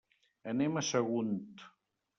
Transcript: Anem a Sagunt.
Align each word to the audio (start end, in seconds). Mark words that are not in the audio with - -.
Anem 0.53 0.75
a 0.75 0.85
Sagunt. 0.89 1.67